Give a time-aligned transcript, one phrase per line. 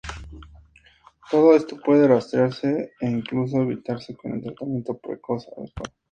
[1.29, 5.93] Todo esto puede retrasarse e incluso evitarse con el tratamiento precoz adecuado.